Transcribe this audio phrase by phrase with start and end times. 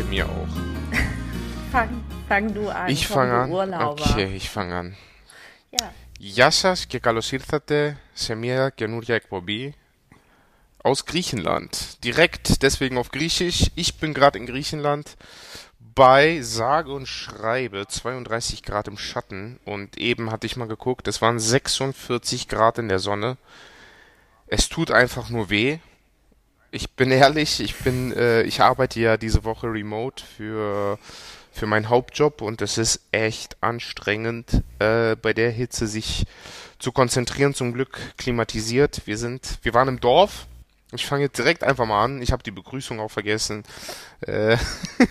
[0.00, 0.48] bei mir auch.
[1.72, 2.88] fang, fang du an.
[2.88, 3.50] Ich komm, fange du an.
[3.50, 4.10] Urlauber.
[4.10, 4.96] Okay, ich fange an.
[5.70, 5.92] Ja.
[6.18, 9.74] Γεια σας και καλώς ήρθατε σε μια καινούργια εκπομπή
[10.82, 11.68] aus Griechenland.
[12.04, 13.70] Direkt deswegen auf Griechisch.
[13.74, 15.16] Ich bin gerade in Griechenland
[15.96, 21.22] bei sage und schreibe 32 Grad im Schatten und eben hatte ich mal geguckt, es
[21.22, 23.38] waren 46 Grad in der Sonne.
[24.46, 25.78] Es tut einfach nur weh.
[26.71, 30.97] ich bin ehrlich, ich bin, äh, ich arbeite ja diese Woche remote für
[31.51, 36.25] für meinen Hauptjob und es ist echt anstrengend, äh, bei der Hitze sich
[36.79, 37.53] zu konzentrieren.
[37.53, 39.01] Zum Glück klimatisiert.
[39.05, 40.47] Wir sind, wir waren im Dorf.
[40.93, 42.21] Ich fange jetzt direkt einfach mal an.
[42.21, 43.63] Ich habe die Begrüßung auch vergessen.
[44.27, 44.57] Äh,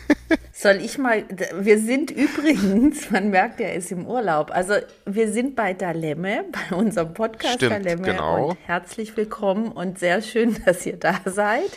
[0.52, 4.51] Soll ich mal, wir sind übrigens, man merkt ja, er ist im Urlaub.
[4.51, 4.74] Also
[5.07, 8.02] wir sind bei Dalemme, bei unserem Podcast Stimmt, Dalemme.
[8.02, 8.51] genau.
[8.51, 11.71] Und herzlich willkommen und sehr schön, dass ihr da seid.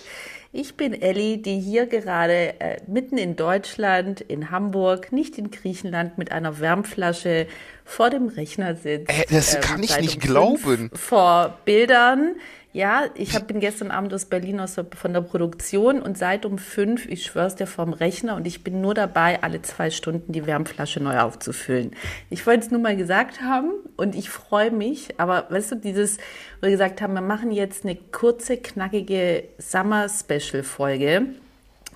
[0.52, 6.18] Ich bin Elli, die hier gerade äh, mitten in Deutschland, in Hamburg, nicht in Griechenland,
[6.18, 7.48] mit einer Wärmflasche
[7.86, 9.10] vor dem Rechner sitzt.
[9.10, 10.92] Äh, das kann ich nicht um glauben.
[10.94, 12.36] Vor Bildern.
[12.74, 16.44] Ja, ich hab, bin gestern Abend aus Berlin aus der, von der Produktion und seit
[16.44, 20.34] um fünf, ich schwör's dir, vom Rechner und ich bin nur dabei, alle zwei Stunden
[20.34, 21.92] die Wärmflasche neu aufzufüllen.
[22.32, 26.18] Ich wollte es nur mal gesagt haben und ich freue mich, aber weißt du, dieses,
[26.18, 31.28] wo wir gesagt haben, wir machen jetzt eine kurze, knackige Summer-Special-Folge,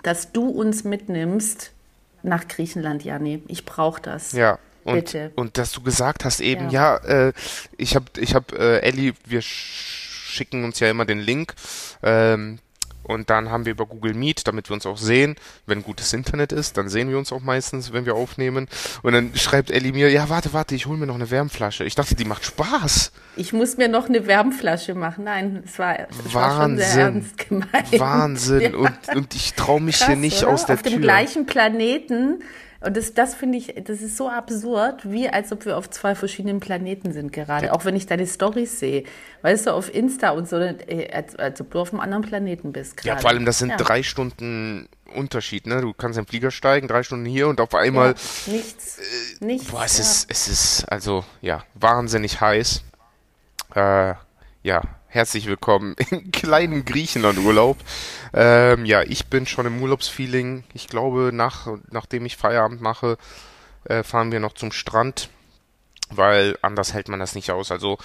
[0.03, 1.71] dass du uns mitnimmst
[2.21, 3.41] nach Griechenland, Jani.
[3.47, 4.33] Ich brauche das.
[4.33, 4.59] ja.
[4.87, 5.31] Und, Bitte.
[5.35, 7.33] und dass du gesagt hast eben, ja, äh,
[7.77, 11.53] ich habe, ich habe, äh, Elli, wir sch- schicken uns ja immer den Link.
[12.03, 12.59] Ähm,
[13.03, 16.51] und dann haben wir über Google Meet, damit wir uns auch sehen, wenn gutes Internet
[16.51, 18.67] ist, dann sehen wir uns auch meistens, wenn wir aufnehmen.
[19.01, 21.85] Und dann schreibt Elli mir, ja, warte, warte, ich hole mir noch eine Wärmflasche.
[21.85, 23.13] Ich dachte, die macht Spaß.
[23.37, 25.23] Ich muss mir noch eine Wärmflasche machen.
[25.23, 26.99] Nein, es war, es war schon sehr Wahnsinn.
[26.99, 27.99] ernst gemeint.
[27.99, 28.61] Wahnsinn.
[28.73, 28.77] Ja.
[28.77, 30.51] Und, und ich traue mich Krass, hier nicht oder?
[30.53, 31.01] aus der Auf dem Tür.
[31.01, 32.41] gleichen Planeten.
[32.79, 36.13] Und das, das finde ich, das ist so absurd, wie als ob wir auf zwei
[36.15, 37.73] verschiedenen Planeten sind gerade.
[37.73, 39.03] Auch wenn ich deine Storys sehe.
[39.41, 42.71] Weißt du, auf Insta und so, äh, als, als ob du auf einem anderen Planeten
[42.73, 43.09] bist gerade.
[43.09, 43.77] Ja, vor allem, das sind Ja.
[43.77, 45.81] drei Stunden Unterschied, ne?
[45.81, 48.15] Du kannst in den Flieger steigen, drei Stunden hier und auf einmal,
[48.45, 48.99] Ja, nichts.
[49.39, 49.71] nichts.
[49.71, 50.03] boah, es ja.
[50.03, 52.83] ist, es ist, also, ja, wahnsinnig heiß.
[53.73, 54.13] Äh,
[54.63, 54.81] ja,
[55.17, 57.77] herzlich willkommen im kleinen Griechenland-Urlaub.
[58.35, 60.63] Ähm, ja, ich bin schon im Urlaubsfeeling.
[60.75, 63.17] Ich glaube, nach, nachdem ich Feierabend mache,
[63.85, 65.29] äh, fahren wir noch zum Strand.
[66.11, 67.71] Weil anders hält man das nicht aus.
[67.71, 67.97] Also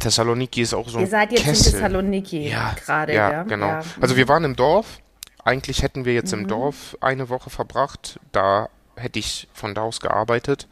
[0.00, 1.66] Thessaloniki ist auch so ein Ihr seid jetzt Kessel.
[1.66, 3.42] in Thessaloniki Ja, gerade, ja, ja?
[3.42, 3.66] genau.
[3.66, 3.82] Ja.
[4.00, 5.00] Also wir waren im Dorf.
[5.44, 6.16] Eigentlich hätten wir Mhm.
[6.18, 8.18] jetzt im Dorf eine Woche verbracht.
[8.32, 10.66] Da hätte ich von da aus gearbeitet.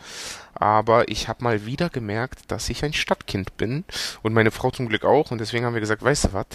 [0.55, 3.84] Aber ich habe mal wieder gemerkt, dass ich ein Stadtkind bin
[4.22, 5.31] und meine Frau zum Glück auch.
[5.31, 6.47] Und deswegen haben wir gesagt, weißt du was?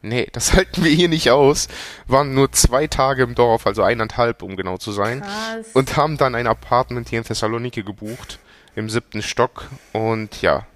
[0.00, 1.68] Nee, das halten wir hier nicht aus.
[2.06, 5.20] Waren nur zwei Tage im Dorf, also eineinhalb, um genau zu sein.
[5.22, 5.66] Krass.
[5.74, 8.38] Und haben dann ein Apartment hier in Thessaloniki gebucht,
[8.74, 9.68] im siebten Stock.
[9.92, 10.66] Und ja,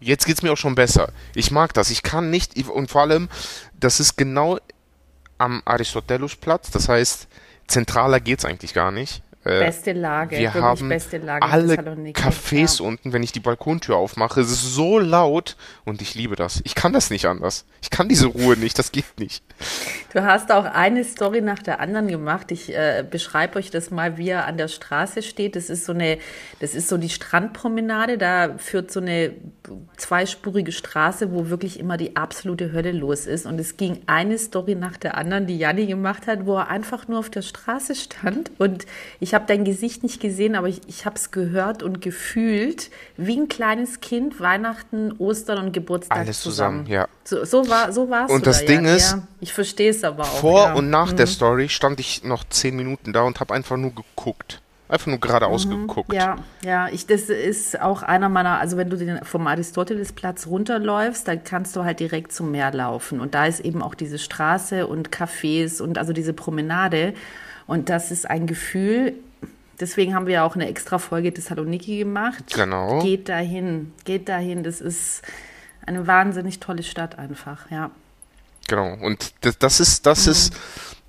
[0.00, 1.10] jetzt geht's mir auch schon besser.
[1.34, 1.90] Ich mag das.
[1.90, 3.28] Ich kann nicht, und vor allem,
[3.78, 4.58] das ist genau
[5.38, 6.70] am Aristotelusplatz.
[6.70, 7.28] Das heißt,
[7.66, 9.22] zentraler geht's eigentlich gar nicht.
[9.44, 11.74] Äh, Beste Lage, wir wirklich haben beste Lage alle.
[11.74, 12.86] Cafés Ja.
[12.86, 14.40] unten, wenn ich die Balkontür aufmache.
[14.40, 16.62] Es ist so laut und ich liebe das.
[16.64, 17.66] Ich kann das nicht anders.
[17.82, 18.78] Ich kann diese Ruhe nicht.
[18.78, 19.44] Das geht nicht.
[20.14, 22.52] Du hast auch eine Story nach der anderen gemacht.
[22.52, 25.56] Ich äh, beschreibe euch das mal, wie er an der Straße steht.
[25.56, 26.18] Das ist so eine,
[26.60, 28.16] das ist so die Strandpromenade.
[28.16, 29.32] Da führt so eine
[29.98, 33.44] zweispurige Straße, wo wirklich immer die absolute Hölle los ist.
[33.44, 37.08] Und es ging eine Story nach der anderen, die Janni gemacht hat, wo er einfach
[37.08, 38.50] nur auf der Straße stand.
[38.58, 38.86] Und
[39.20, 43.36] ich habe dein Gesicht nicht gesehen, aber ich, ich habe es gehört und gefühlt, wie
[43.38, 47.08] ein kleines Kind, Weihnachten, Ostern und Geburtstag Alles zusammen, ja.
[47.24, 48.30] So, so war, so war's.
[48.30, 49.26] Und das Ding ist, ja.
[49.40, 50.40] Ich verstehe es aber auch.
[50.40, 50.74] Vor ja.
[50.74, 54.62] und nach der Story stand ich noch zehn Minuten da und habe einfach nur geguckt.
[54.86, 56.10] Einfach nur geradeaus geguckt.
[56.10, 56.14] Mhm.
[56.14, 61.26] Ja, ja, ich, das ist auch einer meiner, also wenn du den, vom Aristotelesplatz runterläufst,
[61.26, 63.20] dann kannst du halt direkt zum Meer laufen.
[63.20, 67.14] Und da ist eben auch diese Straße und Cafés und also diese Promenade.
[67.66, 69.14] Und das ist ein Gefühl,
[69.80, 72.52] deswegen haben wir ja auch eine extra Folge Thessaloniki gemacht.
[72.54, 73.00] Genau.
[73.02, 74.64] Geht dahin, geht dahin.
[74.64, 75.22] Das ist
[75.86, 77.90] eine wahnsinnig tolle Stadt einfach, ja.
[78.68, 78.94] Genau.
[79.00, 80.54] Und das, das ist, das ist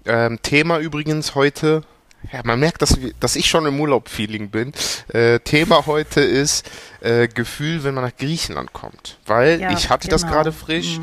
[0.06, 1.84] ähm, Thema übrigens heute.
[2.32, 4.74] Ja, man merkt, dass, dass ich schon im Urlaub-Feeling bin.
[5.10, 6.70] Äh, Thema heute ist
[7.02, 9.18] äh, Gefühl, wenn man nach Griechenland kommt.
[9.26, 10.34] Weil Ja, ich hatte das genau.
[10.34, 11.00] gerade frisch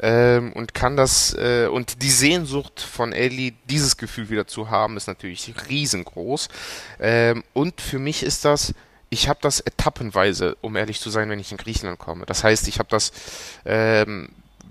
[0.00, 4.96] ähm, und kann das äh, und die Sehnsucht von Ellie, dieses Gefühl wieder zu haben,
[4.96, 6.48] ist natürlich riesengroß.
[7.00, 8.74] Ähm, und für mich ist das,
[9.10, 12.26] ich habe das etappenweise, um ehrlich zu sein, wenn ich in Griechenland komme.
[12.26, 13.12] Das heißt, ich habe das
[13.64, 14.30] ähm,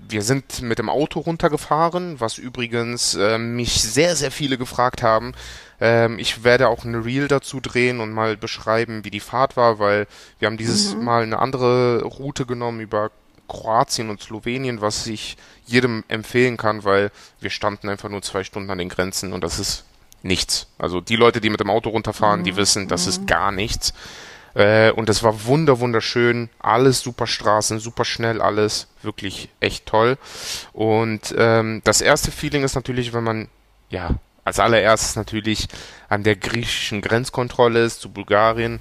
[0.10, 5.34] wir sind mit dem Auto runtergefahren, was übrigens äh, mich sehr, sehr viele gefragt haben.
[5.80, 9.80] Ähm, ich werde auch eine Reel dazu drehen und mal beschreiben, wie die Fahrt war,
[9.80, 10.08] weil
[10.40, 11.04] wir haben dieses mhm.
[11.04, 13.12] Mal eine andere Route genommen über
[13.48, 18.70] Kroatien und Slowenien, was ich jedem empfehlen kann, weil wir standen einfach nur zwei Stunden
[18.70, 19.86] an den Grenzen und das ist
[20.22, 20.68] nichts.
[20.78, 22.46] Also die Leute, die mit dem Auto runterfahren, mhm.
[22.46, 23.10] die wissen, das mhm.
[23.10, 23.94] ist gar nichts.
[24.56, 26.50] Äh, und es war wunder, wunderschön.
[26.60, 28.88] Alles super Straßen, super schnell alles.
[29.02, 30.18] Wirklich echt toll.
[30.72, 33.48] Und ähm, das erste Feeling ist natürlich, wenn man,
[33.90, 34.12] ja,
[34.44, 35.68] als allererstes natürlich
[36.10, 38.80] an der griechischen Grenzkontrolle ist zu Bulgarien.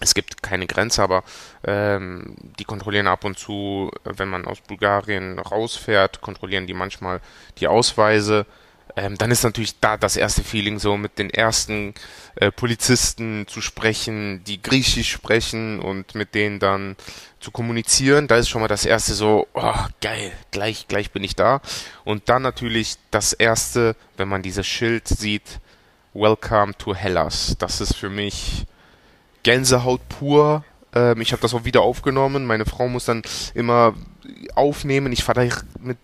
[0.00, 1.24] Es gibt keine Grenze, aber
[1.64, 7.20] ähm, die kontrollieren ab und zu, wenn man aus Bulgarien rausfährt, kontrollieren die manchmal
[7.58, 8.46] die Ausweise
[8.98, 11.94] ähm, dann ist natürlich da das erste Feeling so mit den ersten
[12.34, 16.96] äh, Polizisten zu sprechen, die Griechisch sprechen und mit denen dann
[17.38, 18.26] zu kommunizieren.
[18.26, 21.60] Da ist schon mal das erste so, oh, geil, gleich, gleich bin ich da.
[22.04, 25.60] Und dann natürlich das erste, wenn man dieses Schild sieht,
[26.12, 27.54] Welcome to Hellas.
[27.58, 28.66] Das ist für mich
[29.44, 30.64] Gänsehaut pur.
[30.92, 32.46] Ähm, ich habe das auch wieder aufgenommen.
[32.46, 33.22] Meine Frau muss dann
[33.54, 33.94] immer
[34.56, 35.12] aufnehmen.
[35.12, 35.98] Ich fahre da mit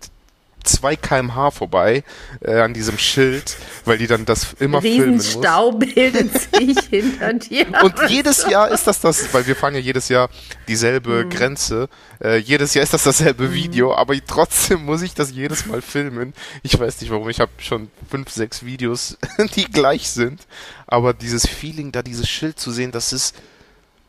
[0.64, 2.02] 2 kmh vorbei
[2.40, 5.32] äh, an diesem Schild, weil die dann das immer filmen muss.
[5.32, 7.66] Stau bildet sich hinter dir.
[7.82, 10.28] Und jedes Jahr ist das das, weil wir fahren ja jedes Jahr
[10.68, 11.30] dieselbe mhm.
[11.30, 11.88] Grenze.
[12.22, 13.52] Äh, jedes Jahr ist das dasselbe mhm.
[13.54, 16.34] Video, aber trotzdem muss ich das jedes Mal filmen.
[16.62, 19.18] Ich weiß nicht warum, ich habe schon fünf, sechs Videos,
[19.56, 20.46] die gleich sind.
[20.86, 23.34] Aber dieses Feeling, da dieses Schild zu sehen, das ist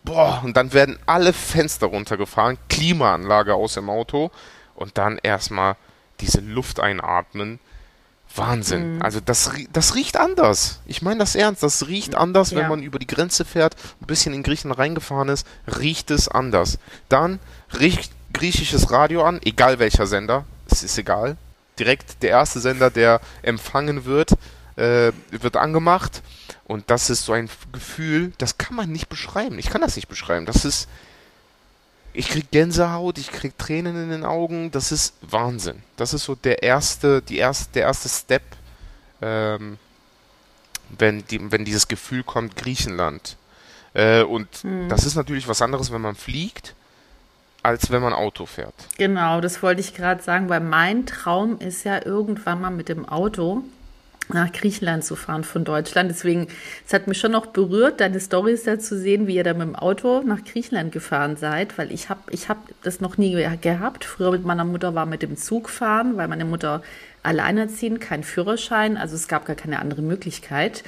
[0.05, 4.31] boah, und dann werden alle Fenster runtergefahren, Klimaanlage aus dem Auto
[4.75, 5.75] und dann erstmal
[6.21, 7.59] diese Luft einatmen.
[8.35, 8.95] Wahnsinn.
[8.95, 9.01] Mhm.
[9.01, 10.79] Also das, das riecht anders.
[10.85, 11.63] Ich meine das ernst.
[11.63, 12.57] Das riecht anders, ja.
[12.57, 15.47] wenn man über die Grenze fährt, ein bisschen in Griechenland reingefahren ist,
[15.79, 16.79] riecht es anders.
[17.07, 17.39] Dann
[17.79, 21.37] riecht griechisches Radio an, egal welcher Sender, es ist egal.
[21.79, 24.31] Direkt der erste Sender, der empfangen wird,
[24.75, 26.21] äh, wird angemacht.
[26.65, 29.59] Und das ist so ein Gefühl, das kann man nicht beschreiben.
[29.59, 30.45] Ich kann das nicht beschreiben.
[30.45, 30.89] Das ist,
[32.15, 34.71] ich krieg Gänsehaut, ich krieg Tränen in den Augen.
[34.71, 35.81] Das ist Wahnsinn.
[35.97, 38.43] Das ist so der erste, die erste, der erste Step,
[39.21, 39.77] ähm,
[40.97, 43.37] wenn, die, wenn dieses Gefühl kommt, Griechenland.
[43.93, 44.89] Äh, und hm.
[44.89, 46.75] das ist natürlich was anderes, wenn man fliegt,
[47.63, 48.75] als wenn man Auto fährt.
[48.97, 53.07] Genau, das wollte ich gerade sagen, weil mein Traum ist ja irgendwann mal mit dem
[53.07, 53.63] Auto
[54.29, 56.09] nach Griechenland zu fahren von Deutschland.
[56.09, 56.47] Deswegen,
[56.85, 59.67] es hat mich schon noch berührt, deine Storys da zu sehen, wie ihr da mit
[59.67, 63.31] dem Auto nach Griechenland gefahren seid, weil ich habe ich hab das noch nie
[63.61, 64.05] gehabt.
[64.05, 66.81] Früher mit meiner Mutter war mit dem Zug fahren, weil meine Mutter
[67.23, 70.83] alleinerziehend, kein Führerschein, also es gab gar keine andere Möglichkeit.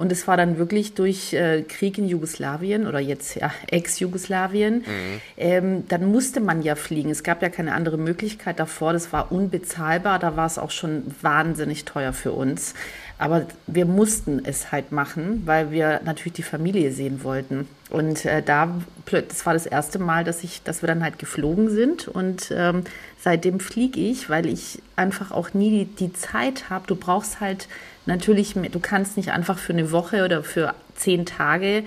[0.00, 4.76] Und es war dann wirklich durch äh, Krieg in Jugoslawien oder jetzt ja, Ex-Jugoslawien.
[4.76, 5.20] Mhm.
[5.36, 7.10] Ähm, dann musste man ja fliegen.
[7.10, 8.94] Es gab ja keine andere Möglichkeit davor.
[8.94, 10.18] Das war unbezahlbar.
[10.18, 12.72] Da war es auch schon wahnsinnig teuer für uns.
[13.18, 17.68] Aber wir mussten es halt machen, weil wir natürlich die Familie sehen wollten.
[17.90, 18.74] Und äh, da,
[19.04, 22.08] das war das erste Mal, dass ich, dass wir dann halt geflogen sind.
[22.08, 22.84] Und ähm,
[23.18, 26.86] seitdem fliege ich, weil ich einfach auch nie die, die Zeit habe.
[26.86, 27.68] Du brauchst halt
[28.10, 31.84] natürlich, du kannst nicht einfach für eine Woche oder für zehn Tage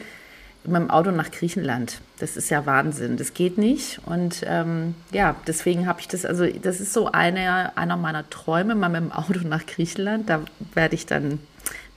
[0.65, 1.99] mit dem Auto nach Griechenland.
[2.19, 3.17] Das ist ja Wahnsinn.
[3.17, 3.99] Das geht nicht.
[4.05, 8.73] Und ähm, ja, deswegen habe ich das, also das ist so eine, einer meiner Träume,
[8.73, 10.29] mal mit dem Auto nach Griechenland.
[10.29, 10.41] Da
[10.73, 11.39] werde ich dann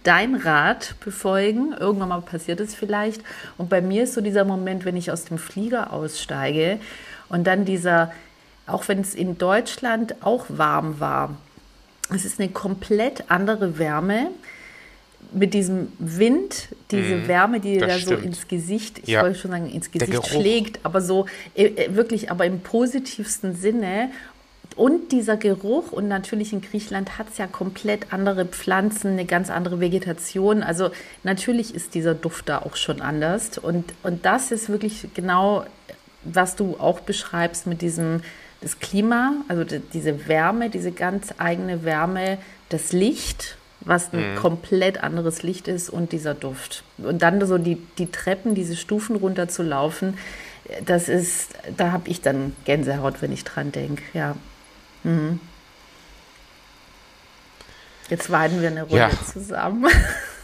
[0.02, 1.74] dein Rat befolgen.
[1.78, 3.22] Irgendwann mal passiert es vielleicht.
[3.56, 6.80] Und bei mir ist so dieser Moment, wenn ich aus dem Flieger aussteige
[7.28, 8.12] und dann dieser,
[8.66, 11.36] auch wenn es in Deutschland auch warm war,
[12.14, 14.28] es ist eine komplett andere Wärme
[15.32, 18.20] mit diesem Wind, diese mm, Wärme, die dir da stimmt.
[18.20, 19.22] so ins Gesicht, ich ja.
[19.22, 24.10] wollte schon sagen, ins Gesicht schlägt, aber so äh, äh, wirklich, aber im positivsten Sinne.
[24.76, 29.48] Und dieser Geruch, und natürlich in Griechenland hat es ja komplett andere Pflanzen, eine ganz
[29.48, 30.62] andere Vegetation.
[30.62, 30.90] Also
[31.22, 33.56] natürlich ist dieser Duft da auch schon anders.
[33.56, 35.64] Und, und das ist wirklich genau,
[36.24, 38.20] was du auch beschreibst mit diesem
[38.66, 44.36] das Klima, also die, diese Wärme, diese ganz eigene Wärme, das Licht, was ein mhm.
[44.36, 46.82] komplett anderes Licht ist und dieser Duft.
[46.98, 50.18] Und dann so die, die Treppen, diese Stufen runter zu laufen,
[50.84, 54.34] das ist, da habe ich dann Gänsehaut, wenn ich dran denke, ja.
[55.04, 55.38] Mhm.
[58.10, 59.10] Jetzt weiden wir eine Runde ja.
[59.32, 59.86] zusammen.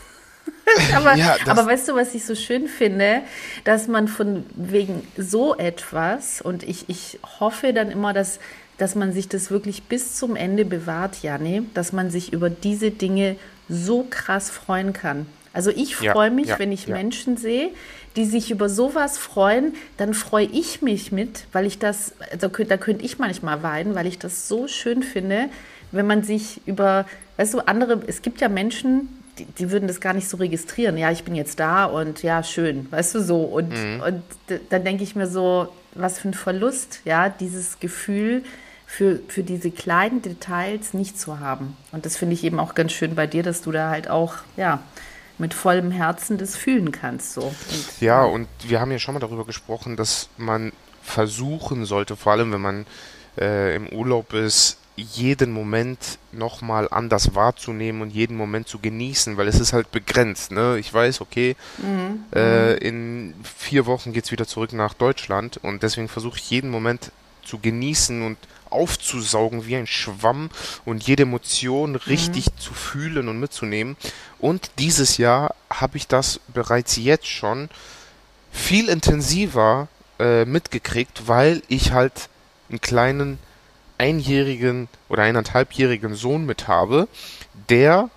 [0.95, 3.23] aber, ja, aber weißt du, was ich so schön finde,
[3.64, 8.38] dass man von wegen so etwas und ich, ich hoffe dann immer, dass,
[8.79, 12.91] dass man sich das wirklich bis zum Ende bewahrt, Janne, dass man sich über diese
[12.91, 13.37] Dinge
[13.69, 15.26] so krass freuen kann.
[15.52, 16.95] Also ich Ja, freue mich, ja, wenn ich ja.
[16.95, 17.71] Menschen sehe,
[18.17, 22.71] die sich über sowas freuen, dann freue ich mich mit, weil ich das, da könnte,
[22.71, 25.49] da könnte ich manchmal weinen, weil ich das so schön finde,
[25.93, 29.09] wenn man sich über, weißt du, andere, es gibt ja Menschen,
[29.46, 30.96] die, die würden das gar nicht so registrieren.
[30.96, 33.40] Ja, ich bin jetzt da und ja, schön, weißt du so.
[33.42, 33.72] Und,
[34.06, 38.42] und d- dann denke ich mir so, was für ein Verlust, ja, dieses Gefühl
[38.87, 41.76] für, für diese kleinen Details nicht zu haben.
[41.92, 44.34] Und das finde ich eben auch ganz schön bei dir, dass du da halt auch,
[44.56, 44.80] ja,
[45.38, 47.32] mit vollem Herzen das fühlen kannst.
[47.34, 47.40] So.
[47.42, 47.54] Und,
[48.00, 50.72] Ja, und wir haben ja schon mal darüber gesprochen, dass man
[51.02, 52.87] versuchen sollte, vor allem wenn man
[53.38, 59.49] äh, im Urlaub ist, jeden Moment nochmal anders wahrzunehmen und jeden Moment zu genießen, weil
[59.49, 60.50] es ist halt begrenzt.
[60.50, 60.78] Ne?
[60.78, 61.56] Ich weiß, okay,
[62.35, 67.12] äh, in vier Wochen geht's wieder zurück nach Deutschland und deswegen versuche ich jeden Moment
[67.44, 68.38] zu genießen und
[68.71, 70.50] aufzusaugen wie ein Schwamm
[70.85, 73.97] und jede Emotion richtig zu fühlen und mitzunehmen.
[74.38, 77.68] Und dieses Jahr habe ich das bereits jetzt schon
[78.50, 82.28] viel intensiver äh, mitgekriegt, weil ich halt
[82.71, 83.38] einen kleinen
[83.99, 87.08] einjährigen oder eineinhalbjährigen Sohn mit habe,
[87.68, 88.11] der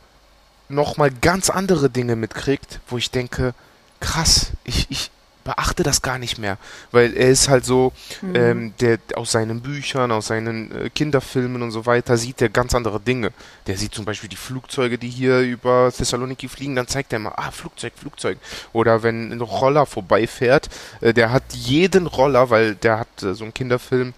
[0.70, 3.54] nochmal ganz andere Dinge mitkriegt, wo ich denke,
[4.00, 5.12] krass, ich, ich
[5.46, 6.58] beachte das gar nicht mehr,
[6.92, 7.94] weil er ist halt so,
[8.34, 12.74] ähm, der aus seinen Büchern, aus seinen äh, Kinderfilmen und so weiter sieht er ganz
[12.74, 13.32] andere Dinge.
[13.68, 17.38] Der sieht zum Beispiel die Flugzeuge, die hier über Thessaloniki fliegen, dann zeigt er immer,
[17.38, 18.40] ah, Flugzeug, Flugzeug.
[18.74, 20.68] Oder wenn ein Roller vorbeifährt,
[21.02, 24.16] äh, der hat jeden Roller, weil der hat äh, so einen Kinderfilm,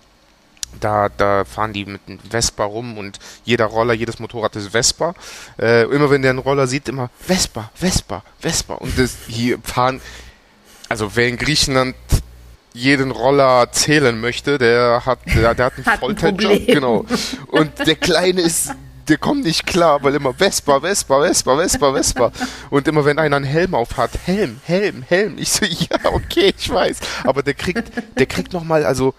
[0.79, 5.13] da, da fahren die mit einem Vespa rum und jeder Roller, jedes Motorrad ist Vespa.
[5.59, 8.75] Äh, immer wenn der einen Roller sieht, immer Vespa, Vespa, Vespa.
[8.75, 10.01] Und das hier fahren,
[10.89, 11.95] also wer in Griechenland
[12.73, 17.05] jeden Roller zählen möchte, der hat, der, der hat einen Hat Vollzeitjob, genau.
[17.47, 18.71] Und der Kleine ist,
[19.07, 22.31] der kommt nicht klar, weil immer Vespa, Vespa, Vespa, Vespa, Vespa.
[22.69, 25.37] Und immer wenn einer einen Helm auf hat, Helm, Helm, Helm.
[25.37, 26.99] Ich so, ja, okay, ich weiß.
[27.23, 29.13] Aber der kriegt, der kriegt nochmal, also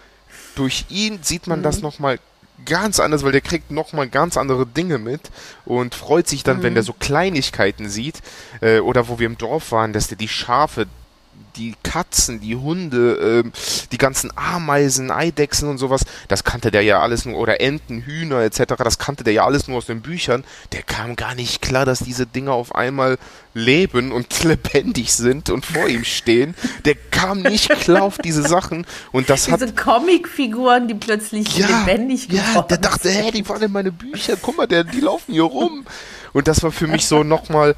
[0.58, 2.18] durch ihn sieht man das nochmal
[2.64, 5.30] ganz anders, weil der kriegt nochmal ganz andere Dinge mit
[5.64, 8.20] und freut sich dann, wenn der so Kleinigkeiten sieht.
[8.60, 10.86] Äh, oder wo wir im Dorf waren, dass der die Schafe,
[11.58, 13.52] die Katzen, die Hunde, ähm,
[13.92, 18.40] die ganzen Ameisen, Eidechsen und sowas, das kannte der ja alles nur, oder Enten, Hühner
[18.40, 20.44] etc., das kannte der ja alles nur aus den Büchern.
[20.72, 23.18] Der kam gar nicht klar, dass diese Dinger auf einmal
[23.54, 26.54] leben und lebendig sind und vor ihm stehen.
[26.84, 32.28] Der kam nicht klar auf diese Sachen und das hat diese Comicfiguren, die plötzlich lebendig
[32.28, 35.32] geworden ja, der dachte, hä, die waren in meine Bücher, guck mal, der, die laufen
[35.32, 35.84] hier rum.
[36.32, 37.74] Und das war für mich so nochmal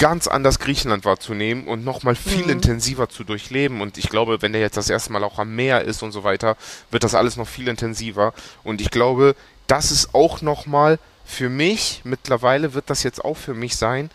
[0.00, 3.82] ganz anders Griechenland wahrzunehmen und nochmal viel intensiver zu durchleben.
[3.82, 6.24] Und ich glaube, wenn der jetzt das erste Mal auch am Meer ist und so
[6.24, 6.56] weiter,
[6.90, 8.32] wird das alles noch viel intensiver.
[8.64, 13.54] Und ich glaube, das ist auch nochmal für mich, mittlerweile wird das jetzt auch für
[13.54, 14.10] mich sein,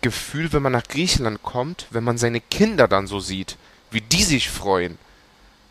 [0.00, 3.56] Gefühl, wenn man nach Griechenland kommt, wenn man seine Kinder dann so sieht,
[3.90, 4.96] wie die sich freuen.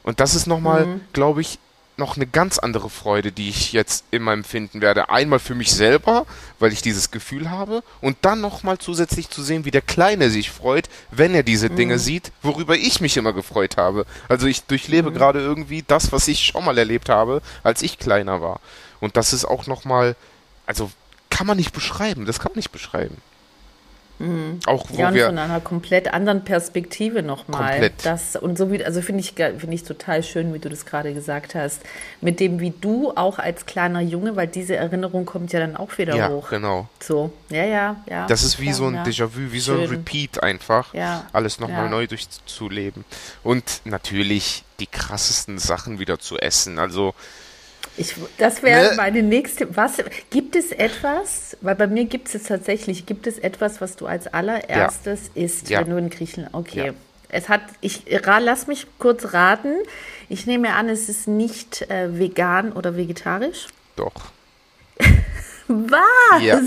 [0.04, 1.60] Und das ist nochmal, glaube ich,
[1.98, 5.10] noch eine ganz andere Freude, die ich jetzt immer empfinden werde.
[5.10, 6.26] Einmal für mich selber,
[6.60, 10.52] weil ich dieses Gefühl habe, und dann nochmal zusätzlich zu sehen, wie der Kleine sich
[10.52, 14.06] freut, wenn er diese Dinge sieht, worüber ich mich immer gefreut habe.
[14.30, 18.42] Also ich durchlebe gerade irgendwie das, was ich schon mal erlebt habe, als ich kleiner
[18.42, 18.60] war.
[19.00, 20.16] Und das ist auch nochmal,
[20.66, 20.92] also
[21.30, 23.18] kann man nicht beschreiben, das kann man nicht beschreiben.
[24.66, 27.72] Auch wo Ja, und wir von einer komplett anderen Perspektive nochmal.
[27.74, 27.94] Komplett.
[28.04, 31.14] Das, und so wie, also finde ich, finde ich total schön, wie du das gerade
[31.14, 31.84] gesagt hast.
[32.20, 35.98] Mit dem, wie du auch als kleiner Junge, weil diese Erinnerung kommt ja dann auch
[36.00, 36.50] wieder ja, hoch.
[36.50, 36.88] genau.
[37.00, 38.26] So, ja, ja, ja.
[38.26, 39.04] Das ist wie ja, so ein ja.
[39.04, 39.90] Déjà-vu, wie so ein Schön.
[39.90, 40.94] Repeat einfach.
[40.96, 41.90] Ja, Alles nochmal ja.
[41.90, 43.06] neu durchzuleben.
[43.44, 46.80] Und natürlich die krassesten Sachen wieder zu essen.
[46.80, 47.14] Also,
[47.98, 48.96] Ich, das wäre Ne?
[48.98, 49.76] meine nächste.
[49.76, 49.94] Was
[50.30, 51.58] gibt es etwas?
[51.62, 53.06] Weil bei mir gibt es jetzt tatsächlich.
[53.08, 55.82] Gibt es etwas, was du als allererstes isst, Ja.
[55.82, 56.54] wenn du in Griechenland?
[56.54, 56.88] Okay.
[56.88, 56.94] Ja.
[57.30, 57.62] Es hat.
[57.82, 59.74] Ich lass mich kurz raten.
[60.30, 63.68] Ich nehme an, es ist nicht äh, vegan oder vegetarisch.
[63.96, 64.14] doch.
[65.68, 66.42] Was?
[66.42, 66.62] Ja.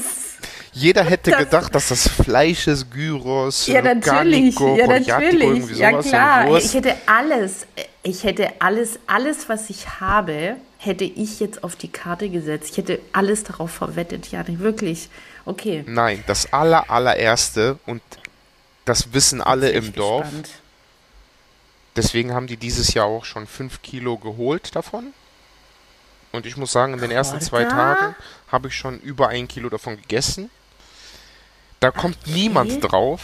[0.72, 5.90] Jeder hätte Das- gedacht, dass das Fleisch ist, Gyros, Ja, natürlich, ja, natürlich, irgendwie ja
[5.90, 6.56] sowas, klar.
[6.58, 7.66] Ich hätte alles,
[8.04, 12.70] ich hätte alles, alles, was ich habe, hätte ich jetzt auf die Karte gesetzt.
[12.70, 15.10] Ich hätte alles darauf verwettet, ja, nicht wirklich.
[15.44, 15.84] Okay.
[15.87, 18.02] Nein, das aller, allererste und
[18.87, 20.25] das wissen alle im Dorf.
[20.25, 20.50] gespannt.
[21.96, 25.12] Deswegen haben die dieses Jahr auch schon 5 Kilo geholt davon.
[26.32, 27.64] Und ich muss sagen, in den ersten zwei?
[27.64, 28.14] Tagen
[28.50, 30.49] habe ich schon über ein Kilo davon gegessen.
[31.80, 33.20] Da kommt niemand drauf.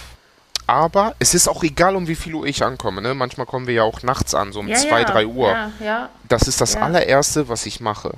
[0.67, 3.01] Aber es ist auch egal, um wie viel Uhr ich ankomme.
[3.01, 3.15] Ne?
[3.15, 5.49] Manchmal kommen wir ja auch nachts an, so um Ja, 2, ja, 3 Uhr.
[5.49, 6.09] Ja, ja.
[6.29, 6.81] Das ist das Ja.
[6.83, 8.13] allererste, was ich mache.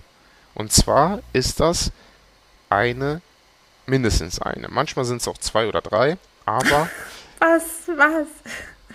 [0.55, 1.93] Und zwar ist das
[2.71, 3.21] eine,
[3.87, 4.69] mindestens eine.
[4.69, 6.88] Manchmal sind es auch zwei oder drei, aber
[7.40, 7.62] Was,
[7.97, 8.26] was?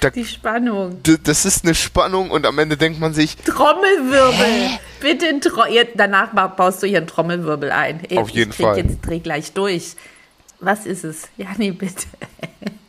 [0.02, 1.00] Da- Die Spannung.
[1.24, 4.72] das ist eine Spannung und am Ende denkt man sich, Trommelwirbel.
[5.00, 5.62] Bitte, ein Tro
[5.96, 8.04] danach ba- baust du hier einen Trommelwirbel ein.
[8.10, 8.78] Ey, Auf jeden ich krieg Fall.
[8.80, 9.96] jetzt dreh gleich durch.
[10.60, 11.24] Was ist es?
[11.38, 12.06] Ja, nee, bitte.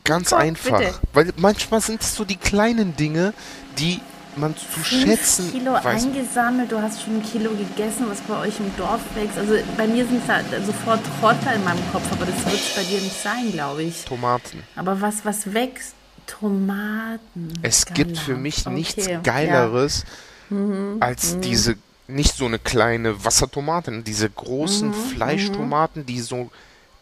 [0.04, 0.78] Ganz Gott, einfach.
[0.78, 0.94] bitte.
[1.12, 3.34] Weil manchmal sind es so die kleinen Dinge,
[3.78, 4.00] die
[4.36, 5.84] man zu schätzen Kilo weiß.
[5.84, 9.38] eingesammelt, du hast schon ein Kilo gegessen, was bei euch im Dorf wächst.
[9.38, 12.82] Also bei mir sind da sofort Trotter in meinem Kopf, aber das wird es bei
[12.82, 14.04] dir nicht sein, glaube ich.
[14.04, 14.62] Tomaten.
[14.76, 15.94] Aber was, was wächst?
[16.26, 17.52] Tomaten.
[17.62, 17.94] Es Geiler.
[17.94, 20.04] gibt für mich nichts Okay, Geileres
[20.50, 26.50] Mhm, als diese, nicht so eine kleine Wassertomate, diese großen Mhm, Fleischtomaten, die so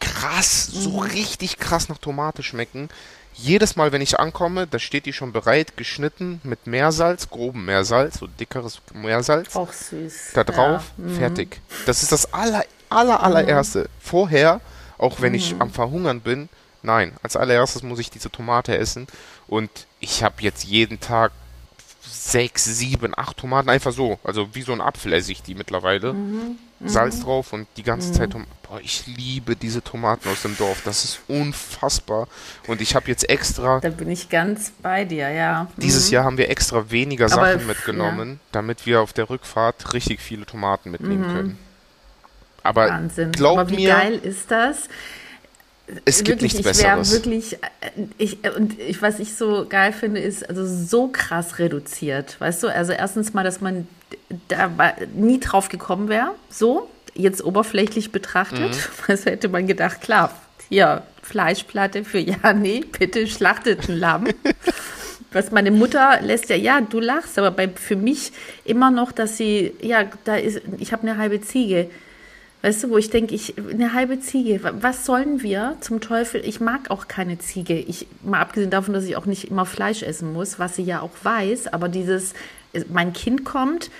[0.02, 0.98] krass, so Mhm.
[1.00, 2.88] richtig krass nach Tomate schmecken.
[3.34, 8.18] Jedes Mal, wenn ich ankomme, da steht die schon bereit, geschnitten mit Meersalz, grobem Meersalz,
[8.18, 9.56] so dickeres Meersalz.
[9.56, 10.32] Auch süß.
[10.34, 11.04] da drauf, Ja.
[11.04, 11.16] Mhm.
[11.18, 11.60] fertig.
[11.86, 13.88] Das ist das aller, aller, allererste.
[14.00, 14.60] Vorher,
[14.98, 15.62] auch wenn ich Mhm.
[15.62, 16.48] am Verhungern bin,
[16.82, 19.06] nein, als allererstes muss ich diese Tomate essen.
[19.48, 21.32] Und ich habe jetzt jeden Tag
[22.06, 24.18] sechs, sieben, acht Tomaten, einfach so.
[24.24, 26.12] Also wie so ein Apfel esse ich die mittlerweile.
[26.12, 26.58] Mhm.
[26.84, 30.82] Salz drauf und die ganze Zeit Tom Boah, ich liebe diese Tomaten aus dem Dorf.
[30.84, 32.26] Das ist unfassbar.
[32.66, 35.66] Und ich habe jetzt extra Da bin ich ganz bei dir, ja.
[35.76, 37.32] dieses Jahr haben wir extra weniger Mhm.
[37.34, 41.58] Aber Sachen f- mitgenommen, damit wir auf der Rückfahrt richtig viele Tomaten mitnehmen können.
[42.62, 42.90] Aber Mhm.
[42.90, 43.32] Wahnsinn.
[43.32, 44.88] glaub Aber wie mir, geil ist das?
[46.04, 47.10] es gibt wirklich, nichts Besseres.
[47.12, 47.58] wirklich, äh,
[48.16, 52.40] ich, äh, und ich, was ich so geil finde, ist also so krass reduziert.
[52.40, 53.86] Weißt du, also erstens mal, dass man
[54.48, 54.70] da
[55.14, 58.70] nie drauf gekommen wäre, so, jetzt oberflächlich betrachtet.
[58.70, 58.76] Mhm.
[59.06, 60.30] Was hätte man gedacht, klar,
[60.68, 64.26] hier, Fleischplatte für ja, nee, bitte schlachtet ein Lamm.
[65.32, 68.32] Was meine Mutter lässt ja, ja, du lachst, aber bei, für mich
[68.66, 71.88] immer noch, dass sie, ja, da ist, ich habe eine halbe Ziege.
[72.60, 76.42] Weißt du, wo ich denke, ich, eine halbe Ziege, wa- was sollen wir zum Teufel?
[76.44, 77.74] Ich mag auch keine Ziege.
[77.78, 81.00] Ich, mal abgesehen davon, dass ich auch nicht immer Fleisch essen muss, was sie ja
[81.00, 82.34] auch weiß, aber dieses,
[82.90, 83.90] mein Kind kommt,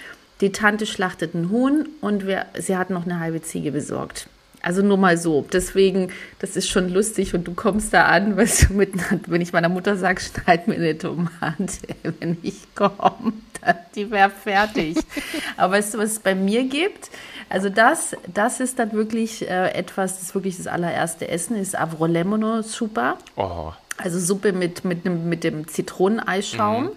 [0.41, 4.29] die Tante schlachtet einen Huhn und wir, sie hat noch eine halbe Ziege besorgt.
[4.63, 5.45] Also nur mal so.
[5.53, 8.93] Deswegen, das ist schon lustig und du kommst da an, weißt du, mit,
[9.29, 11.79] wenn ich meiner Mutter sage, schneid mir eine Tomate,
[12.21, 14.99] wenn ich komme, dann die wäre fertig.
[15.57, 17.11] Aber weißt du, was es bei mir gibt?
[17.49, 21.79] Also das, das ist dann wirklich äh, etwas, das ist wirklich das allererste Essen, ist
[21.79, 23.19] Avrolemono super.
[23.37, 26.91] Oh, Also Suppe mit, mit, nem, mit dem Zitroneneischaum.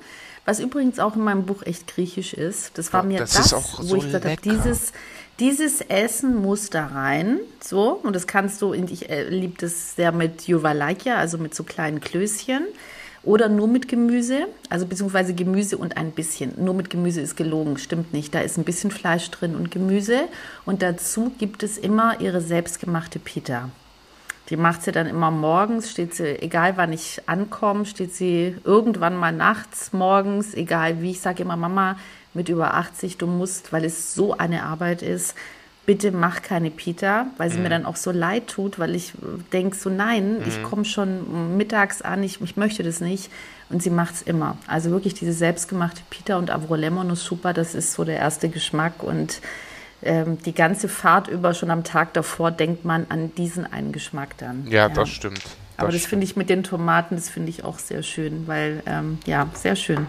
[0.45, 2.77] Was übrigens auch in meinem Buch echt griechisch ist.
[2.77, 4.93] Das war Ja, mir das das, wo so ich gesagt habe, dieses,
[5.39, 7.39] dieses Essen muss da rein.
[7.63, 11.63] So, und das kannst du, ich äh, liebe das sehr mit Juvalakia, also mit so
[11.63, 12.63] kleinen Klößchen.
[13.23, 16.53] Oder nur mit Gemüse, also beziehungsweise Gemüse und ein bisschen.
[16.63, 18.35] Nur mit Gemüse ist gelogen, stimmt nicht.
[18.35, 20.27] Da ist ein bisschen Fleisch drin und Gemüse.
[20.63, 23.71] Und dazu gibt es immer ihre selbstgemachte Pita.
[24.49, 29.17] Die macht sie dann immer morgens, steht sie, egal wann ich ankomme, steht sie irgendwann
[29.17, 31.11] mal nachts, morgens, egal wie.
[31.11, 31.97] Ich sage immer, Mama,
[32.33, 35.35] mit über 80, du musst, weil es so eine Arbeit ist,
[35.85, 39.13] bitte mach keine Pita, weil sie mir dann auch so leid tut, weil ich
[39.53, 43.31] denke so, nein, ich komme schon mittags an, ich, ich möchte das nicht.
[43.69, 44.57] Und sie macht es immer.
[44.67, 49.01] Also wirklich diese selbstgemachte Pita und Avrolemon ist super, das ist so der erste Geschmack
[49.01, 49.41] und
[50.05, 54.37] ähm, die ganze Fahrt über, schon am Tag davor, denkt man an diesen einen Geschmack
[54.37, 54.67] dann.
[54.67, 55.41] ja, das stimmt.
[55.77, 59.19] Aber das finde ich mit den Tomaten, das finde ich auch sehr schön, weil, ähm,
[59.25, 60.07] ja, sehr schön.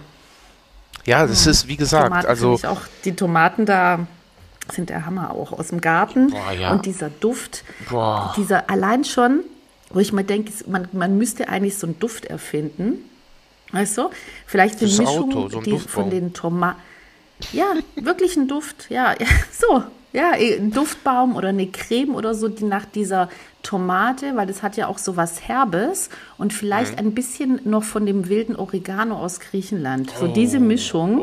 [1.05, 4.07] Ja, das ist, wie gesagt, Tomaten also ich auch, die Tomaten da
[4.73, 6.31] sind der Hammer auch aus dem Garten.
[6.31, 6.73] Boah, ja.
[6.73, 8.33] Und dieser Duft, Boah.
[8.37, 9.41] dieser allein schon,
[9.91, 12.99] wo ich mal denke, man, man müsste eigentlich so einen Duft erfinden.
[13.73, 14.11] Weißt du?
[14.47, 16.81] Vielleicht eine Das Mischung Auto, so die, von den Tomaten.
[17.53, 18.87] Ja, wirklich ein Duft.
[18.91, 19.15] Ja,
[19.53, 19.83] so.
[20.13, 23.29] Ja, ein Duftbaum oder eine Creme oder so, die nach dieser
[23.63, 26.99] Tomate, weil das hat ja auch so was Herbes und vielleicht Mhm.
[27.09, 30.11] ein bisschen noch von dem wilden Oregano aus Griechenland.
[30.19, 30.61] So diese Oh.
[30.61, 31.21] Mischung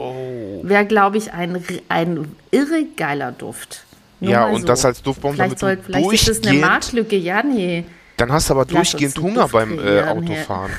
[0.62, 3.84] wäre, glaube ich, ein, ein irre geiler Duft.
[4.20, 7.42] Nur Ja, und das als Duftbaum, vielleicht damit soll, Vielleicht ist das eine Marktlücke, ja,
[7.42, 7.86] nee.
[8.18, 10.04] dann hast du aber Lass durchgehend Hunger beim äh.
[10.04, 10.72] Autofahren.
[10.72, 10.78] Da,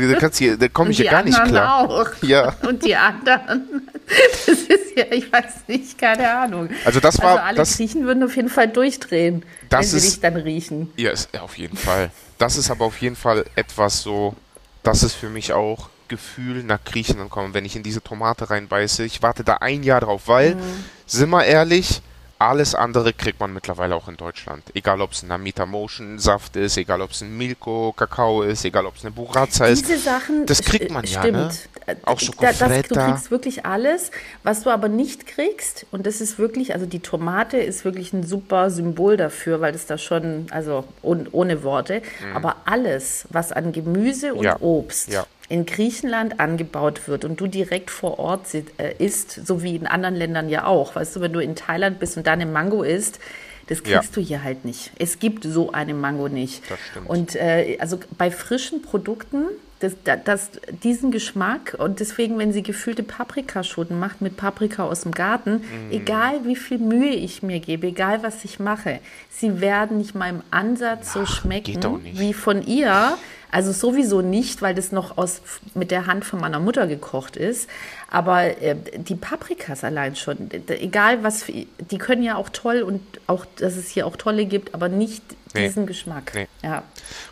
[0.00, 1.88] da, kannst du- da komme ich ja gar nicht klar.
[1.88, 2.08] auch.
[2.22, 2.54] Ja.
[2.68, 3.88] Und die anderen.
[4.06, 6.68] Das ist ja, ich weiß nicht, keine Ahnung.
[6.84, 9.96] Also das war- Also alle das- Griechen würden auf jeden Fall durchdrehen, wenn Das sie
[9.98, 10.92] ist- dich dann riechen.
[10.96, 12.10] Ja, ist, ja, auf jeden Fall.
[12.38, 14.34] Das ist aber auf jeden Fall etwas so,
[14.82, 19.04] das ist für mich auch Gefühl nach Griechenland kommen, wenn ich in diese Tomate reinbeiße.
[19.04, 20.60] Ich warte da ein Jahr drauf, weil, Mhm.
[21.06, 22.02] sind wir ehrlich,
[22.48, 24.62] alles andere kriegt man mittlerweile auch in Deutschland.
[24.74, 28.64] Egal ob es ein Namita Motion Saft ist, egal ob es ein Milko Kakao ist,
[28.64, 29.88] egal ob es eine Burraza ist.
[29.88, 31.36] Diese Sachen, das kriegt man ja, stimmt.
[31.36, 31.50] ne?
[32.04, 32.94] Auch Schokofretta.
[32.94, 34.10] Du kriegst wirklich alles.
[34.42, 38.24] Was du aber nicht kriegst, und das ist wirklich, also die Tomate ist wirklich ein
[38.24, 42.36] super Symbol dafür, weil das da schon, also ohne, ohne Worte, mhm.
[42.36, 44.60] aber alles, was an Gemüse und ja.
[44.60, 49.76] Obst ja in Griechenland angebaut wird und du direkt vor Ort äh, isst, so wie
[49.76, 50.96] in anderen Ländern ja auch.
[50.96, 53.20] Weißt du, wenn du in Thailand bist und da eine Mango isst,
[53.66, 54.14] das kriegst ja.
[54.14, 54.92] du hier halt nicht.
[54.98, 56.62] Es gibt so eine Mango nicht.
[56.70, 57.10] Das stimmt.
[57.10, 59.44] Und äh, also bei frischen Produkten,
[59.80, 59.92] das,
[60.24, 65.56] das, diesen Geschmack und deswegen, wenn sie gefüllte Paprikaschoten macht mit Paprika aus dem Garten,
[65.56, 65.90] mm.
[65.90, 70.30] egal wie viel Mühe ich mir gebe, egal was ich mache, sie werden nicht mal
[70.30, 73.18] im Ansatz Ach, so schmecken wie von ihr.
[73.52, 75.42] Also sowieso nicht, weil das noch aus,
[75.74, 77.68] mit der Hand von meiner Mutter gekocht ist.
[78.10, 83.44] Aber äh, die Paprikas allein schon, egal was, die können ja auch toll und auch,
[83.56, 85.66] dass es hier auch tolle gibt, aber nicht nee.
[85.66, 86.32] diesen Geschmack.
[86.34, 86.48] Nee.
[86.62, 86.82] Ja.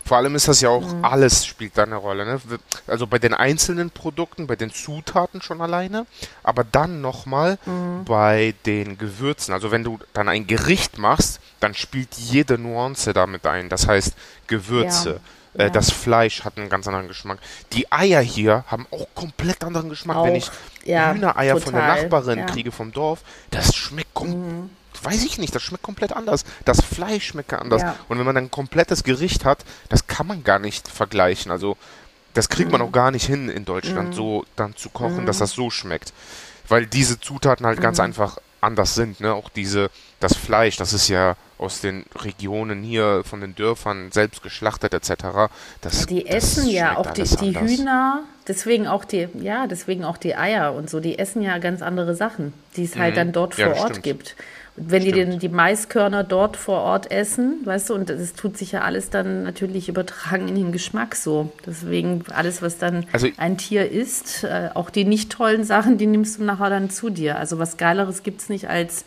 [0.04, 1.06] Vor allem ist das ja auch, mhm.
[1.06, 2.26] alles spielt da eine Rolle.
[2.26, 2.38] Ne?
[2.86, 6.04] Also bei den einzelnen Produkten, bei den Zutaten schon alleine,
[6.42, 8.04] aber dann nochmal mhm.
[8.04, 9.54] bei den Gewürzen.
[9.54, 13.70] Also wenn du dann ein Gericht machst, dann spielt jede Nuance damit ein.
[13.70, 14.14] Das heißt
[14.48, 15.12] Gewürze.
[15.12, 15.20] Ja
[15.54, 15.68] ja.
[15.68, 17.38] Das Fleisch hat einen ganz anderen Geschmack.
[17.72, 20.16] Die Eier hier haben auch komplett anderen Geschmack.
[20.16, 20.50] Auch, Wenn ich
[20.84, 21.64] ja, Hühnereier total.
[21.64, 22.46] von der Nachbarin ja.
[22.46, 24.70] kriege vom Dorf, das schmeckt mhm.
[25.02, 26.44] Weiß ich nicht, das schmeckt komplett anders.
[26.64, 27.82] Das Fleisch schmeckt anders.
[28.08, 31.50] Und wenn man dann ein komplettes Gericht hat, das kann man gar nicht vergleichen.
[31.50, 31.76] Also,
[32.34, 32.72] das kriegt mhm.
[32.72, 34.12] man auch gar nicht hin in Deutschland, mhm.
[34.12, 35.40] so dann zu kochen, dass mhm.
[35.40, 36.12] das so schmeckt.
[36.68, 38.04] Weil diese Zutaten halt ganz mhm.
[38.04, 39.20] einfach anders sind.
[39.20, 39.32] Ne?
[39.32, 44.42] Auch diese, das Fleisch, das ist ja aus den Regionen hier, von den Dörfern selbst
[44.42, 45.50] geschlachtet etc.
[45.82, 50.34] Das, die essen ja auch die, die Hühner, deswegen auch die, ja, deswegen auch die
[50.34, 53.16] Eier und so, die essen ja ganz andere Sachen, die es halt mhm.
[53.16, 54.02] dann dort vor Ort stimmt.
[54.02, 54.36] gibt.
[54.82, 55.16] Wenn Stimmt.
[55.16, 58.80] die den, die Maiskörner dort vor Ort essen, weißt du, und das tut sich ja
[58.80, 61.52] alles dann natürlich übertragen in den Geschmack so.
[61.66, 66.06] Deswegen alles, was dann also, ein Tier isst, äh, auch die nicht tollen Sachen, die
[66.06, 67.38] nimmst du nachher dann zu dir.
[67.38, 69.04] Also was Geileres gibt es nicht, als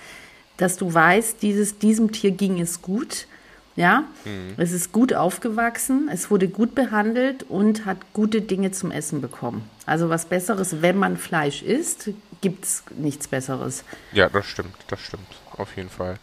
[0.57, 3.27] dass du weißt, dieses, diesem Tier ging es gut.
[3.75, 4.53] Ja, mhm.
[4.57, 9.67] es ist gut aufgewachsen, es wurde gut behandelt und hat gute Dinge zum Essen bekommen.
[9.87, 12.11] Also was Besseres, wenn man Fleisch isst,
[12.43, 13.85] gibt es nichts Besseres.
[14.11, 16.19] Ja, das stimmt, das stimmt auf jeden Fall.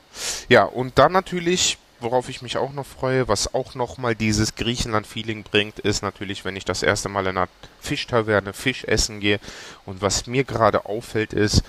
[0.50, 5.44] Ja, und dann natürlich, worauf ich mich auch noch freue, was auch nochmal dieses Griechenland-Feeling
[5.44, 7.48] bringt, ist natürlich, wenn ich das erste Mal in einer
[7.80, 9.40] Fischtaverne Fisch essen gehe.
[9.87, 11.62] Und was mir gerade auffällt, ist,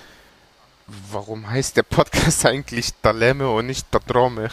[0.85, 4.49] warum heißt der Podcast eigentlich Daleme und nicht Dadrome?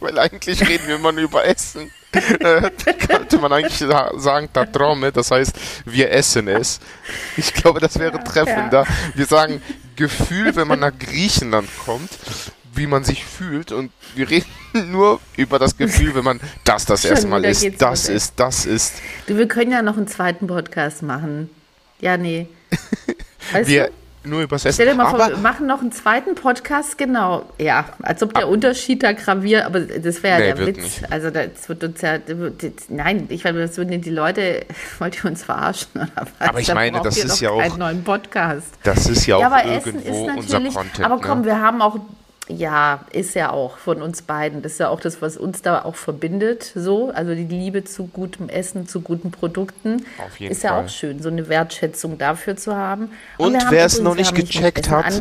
[0.00, 1.90] Weil eigentlich reden wir immer nur über Essen.
[2.12, 2.70] Äh,
[3.06, 5.54] könnte man eigentlich sagen, Dadrome, das heißt,
[5.84, 6.80] wir essen es.
[7.36, 8.84] Ich glaube, das wäre treffender.
[8.84, 8.94] Ja.
[9.14, 9.60] Wir sagen
[9.96, 12.10] Gefühl, wenn man nach Griechenland kommt,
[12.74, 14.46] wie man sich fühlt und wir reden
[14.90, 18.94] nur über das Gefühl, wenn man das das erste Mal ist, das ist, das ist.
[19.26, 21.50] Du, wir können ja noch einen zweiten Podcast machen.
[22.00, 22.48] Ja, nee.
[23.52, 23.92] Weißt wir, du?
[24.26, 24.74] Nur übers Essen.
[24.74, 27.44] Stell dir mal vor, wir machen noch einen zweiten Podcast, genau.
[27.58, 30.76] Ja, als ob der ab, Unterschied da graviert, aber das wäre nee, ja der Witz.
[30.76, 31.12] Nicht.
[31.12, 32.18] Also das wird uns ja,
[32.88, 34.66] nein, ich meine, das würden die Leute,
[34.98, 36.48] wollt ihr uns verarschen oder was?
[36.48, 38.68] Aber ich meine, das ist ja auch einen neuen Podcast.
[38.82, 41.04] Das ist ja auch ja, aber irgendwo unser Content.
[41.04, 41.46] Aber komm, ne?
[41.46, 41.98] wir haben auch
[42.48, 44.62] ja, ist ja auch von uns beiden.
[44.62, 46.72] Das ist ja auch das, was uns da auch verbindet.
[46.74, 50.04] So, also die Liebe zu gutem Essen, zu guten Produkten.
[50.24, 50.70] Auf jeden ist Fall.
[50.70, 53.10] ja auch schön, so eine Wertschätzung dafür zu haben.
[53.38, 55.20] Und, Und wer es noch nicht gecheckt hat,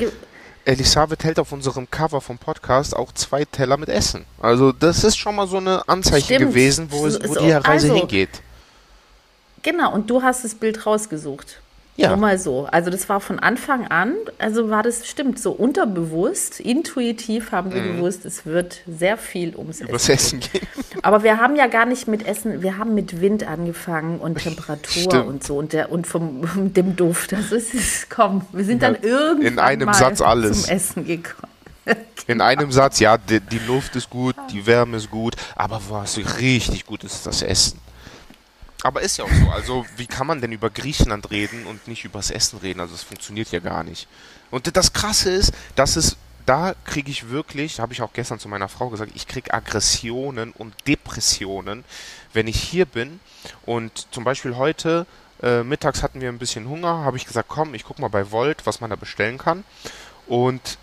[0.66, 4.26] Elisabeth hält auf unserem Cover vom Podcast auch zwei Teller mit Essen.
[4.42, 6.52] Also das ist schon mal so eine Anzeichen Stimmt.
[6.52, 8.42] gewesen, wo, es, wo so, die Reise also, hingeht.
[9.62, 11.62] Genau, und du hast das Bild rausgesucht.
[11.97, 12.10] Ja.
[12.10, 12.67] Nur mal so.
[12.69, 17.81] Also das war von Anfang an, also war das stimmt, so unterbewusst, intuitiv haben wir
[17.81, 17.97] mhm.
[17.97, 20.67] gewusst, es wird sehr viel ums Übers Essen, Essen gehen.
[21.03, 25.03] Aber wir haben ja gar nicht mit Essen, wir haben mit Wind angefangen und Temperatur
[25.03, 25.25] stimmt.
[25.25, 27.31] und so und der und vom dem Duft.
[27.31, 31.51] Das ist es, komm, wir sind dann irgendwann in einem Satz alles zum Essen gekommen.
[32.27, 36.17] In einem Satz, ja, die, die Luft ist gut, die Wärme ist gut, aber was
[36.39, 37.79] richtig gut ist, das Essen.
[38.86, 39.50] Aber ist ja auch so.
[39.50, 42.80] Also, wie kann man denn über Griechenland reden und nicht übers Essen reden?
[42.80, 44.08] Also, das funktioniert ja gar nicht.
[44.52, 48.48] Und das Krasse ist, dass es, da kriege ich wirklich, habe ich auch gestern zu
[48.48, 51.84] meiner Frau gesagt, ich kriege Aggressionen und Depressionen,
[52.32, 53.19] wenn ich hier bin.
[53.65, 55.08] Und zum Beispiel heute,
[55.41, 58.30] äh, mittags hatten wir ein bisschen Hunger, habe ich gesagt, komm, ich gucke mal bei
[58.30, 59.63] Volt, was man da bestellen kann.
[60.28, 60.78] Und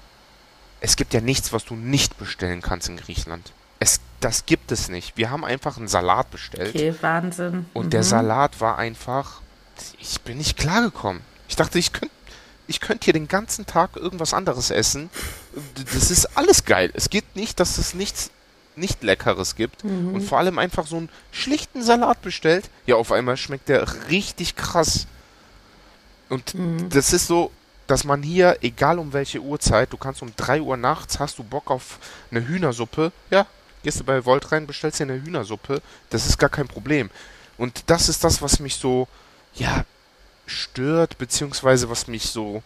[0.81, 3.53] es gibt ja nichts, was du nicht bestellen kannst in Griechenland.
[3.83, 5.17] Es, das gibt es nicht.
[5.17, 6.73] Wir haben einfach einen Salat bestellt.
[6.73, 7.67] Okay, Wahnsinn.
[7.73, 7.91] Und mhm.
[7.91, 9.41] der Salat war einfach.
[9.99, 11.23] Ich bin nicht klargekommen.
[11.49, 12.15] Ich dachte, ich könnte.
[12.69, 15.11] ich könnte hier den ganzen Tag irgendwas anderes essen.
[15.93, 16.93] Das ist alles geil.
[16.95, 18.31] Es geht nicht, dass es nichts
[18.77, 20.15] nicht Leckeres gibt mhm.
[20.15, 22.71] und vor allem einfach so einen schlichten Salat bestellt.
[22.87, 25.09] Ja, auf einmal schmeckt der richtig krass.
[26.29, 26.89] Und mhm.
[26.89, 27.51] das ist so,
[27.89, 31.43] dass man hier, egal um welche Uhrzeit, du kannst um 3 Uhr nachts, hast du
[31.43, 31.99] Bock auf
[32.31, 33.47] eine Hühnersuppe, ja,
[33.83, 37.11] gehst du bei Volt rein, bestellst dir eine Hühnersuppe, das ist gar kein Problem.
[37.59, 39.09] Und das ist das, was mich so,
[39.55, 39.85] ja,
[40.47, 42.63] stört, beziehungsweise was mich so,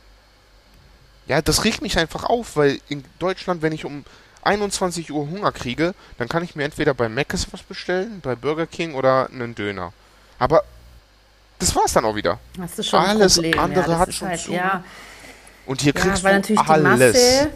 [1.26, 4.05] ja, das regt mich einfach auf, weil in Deutschland, wenn ich um
[4.42, 8.66] 21 Uhr Hunger kriege, dann kann ich mir entweder bei Mc's was bestellen, bei Burger
[8.66, 9.92] King oder einen Döner.
[10.38, 10.62] Aber
[11.59, 12.38] das war's dann auch wieder.
[12.57, 13.59] Das ist schon Alles Problem.
[13.59, 14.52] andere ja, hat schon halt, zu.
[14.52, 14.85] Ja.
[15.66, 17.12] Und hier ja, kriegst weil du natürlich alles.
[17.12, 17.50] die Masse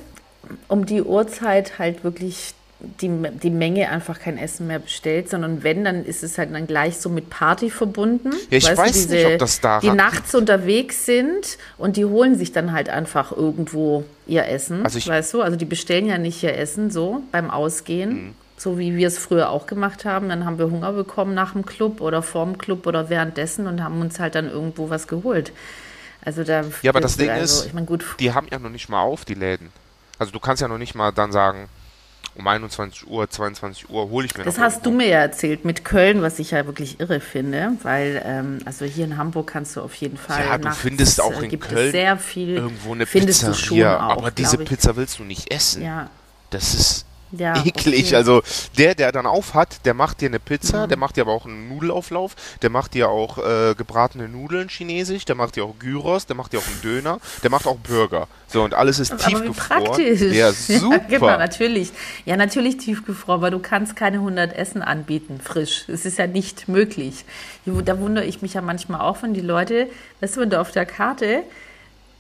[0.69, 2.55] um die Uhrzeit halt wirklich
[3.01, 3.11] die,
[3.43, 6.99] die Menge einfach kein Essen mehr bestellt, sondern wenn, dann ist es halt dann gleich
[6.99, 8.31] so mit Party verbunden.
[8.51, 11.97] Ja, ich Weißt weiß du, diese, nicht, ob das daran Die nachts unterwegs sind und
[11.97, 14.85] die holen sich dann halt einfach irgendwo ihr Essen.
[14.85, 18.13] Also ich- weißt du, also die bestellen ja nicht ihr Essen so beim Ausgehen.
[18.27, 18.35] Mhm.
[18.57, 20.29] So wie wir es früher auch gemacht haben.
[20.29, 24.01] Dann haben wir Hunger bekommen nach dem Club oder vorm Club oder währenddessen und haben
[24.03, 25.53] uns halt dann irgendwo was geholt.
[26.23, 26.65] Also da.
[26.83, 29.01] Ja, aber das Ding also, ist, ich meine, gut, Die haben ja noch nicht mal
[29.01, 29.71] auf, die Läden.
[30.19, 31.69] Also du kannst ja noch nicht mal dann sagen,
[32.37, 35.05] um 21 Uhr, 22 Uhr hole ich mir Das noch hast du irgendwo.
[35.05, 39.05] mir ja erzählt mit Köln, was ich ja wirklich irre finde, weil ähm, also hier
[39.05, 41.91] in Hamburg kannst du auf jeden Fall Ja, du findest auch äh, in gibt Köln
[41.91, 44.59] sehr viel Irgendwo eine findest du Pizzeria, schon auch, aber diese.
[44.59, 45.83] Pizza willst du nicht essen.
[45.83, 46.09] Ja,
[46.51, 48.07] Das ist ja, eklig.
[48.07, 48.17] okay.
[48.17, 48.43] Also
[48.79, 50.89] der, der dann auf hat, der macht dir eine Pizza, Mhm.
[50.89, 55.25] der macht dir aber auch einen Nudelauflauf, der macht dir auch äh, gebratene Nudeln chinesisch,
[55.25, 58.29] der macht dir auch Gyros, der macht dir auch einen Döner, der macht auch Burger.
[58.49, 59.85] So und alles ist aber tiefgefroren.
[59.85, 60.21] praktisch.
[60.33, 60.97] Ja, super.
[60.97, 61.93] Ja, genau, natürlich.
[62.25, 65.85] Ja, natürlich tiefgefroren, weil du kannst keine 100 Essen anbieten, frisch.
[65.89, 67.25] Es ist ja nicht möglich.
[67.67, 69.87] Da wundere ich mich ja manchmal auch, wenn die Leute,
[70.21, 71.43] weißt du, wenn du auf der Karte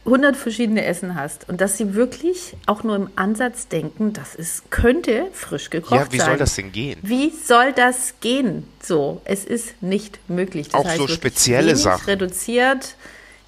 [0.06, 4.70] 100 verschiedene Essen hast und dass sie wirklich auch nur im Ansatz denken, das ist,
[4.70, 6.26] könnte frisch gekocht ja, wie sein.
[6.26, 6.98] soll das denn gehen?
[7.02, 8.66] Wie soll das gehen?
[8.82, 10.68] So, es ist nicht möglich.
[10.70, 12.06] Das Auch so wirklich spezielle Sachen.
[12.06, 12.96] reduziert.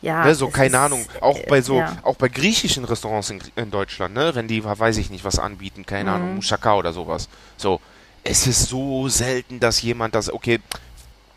[0.03, 1.97] Ja, Ne, so, keine ist, Ahnung, auch äh, bei so, ja.
[2.03, 5.87] auch bei griechischen Restaurants in, in Deutschland, ne, wenn die, weiß ich nicht, was anbieten,
[5.87, 6.17] keine Mhm.
[6.17, 7.29] Ahnung, Moussaka oder sowas.
[7.57, 7.81] So,
[8.25, 10.59] es ist so selten, dass jemand das, okay,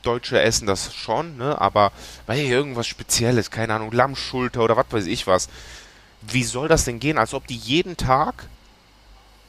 [0.06, 1.92] Deutsche essen das schon, ne, aber
[2.26, 5.50] weil hier irgendwas Spezielles, keine Ahnung, Lammschulter oder was weiß ich was.
[6.22, 7.18] Wie soll das denn gehen?
[7.18, 8.48] Als ob die jeden Tag,